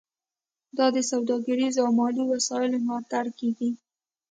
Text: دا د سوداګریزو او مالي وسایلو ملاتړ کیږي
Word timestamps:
دا 0.77 0.87
د 0.95 0.97
سوداګریزو 1.11 1.79
او 1.85 1.89
مالي 1.99 2.23
وسایلو 2.31 2.77
ملاتړ 2.85 3.25
کیږي 3.39 3.69